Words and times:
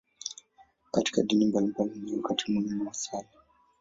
Katika 0.91 1.21
dini 1.23 1.45
mbalimbali, 1.45 1.99
ni 1.99 2.15
wakati 2.17 2.51
muhimu 2.51 2.87
wa 2.87 2.93
sala. 2.93 3.27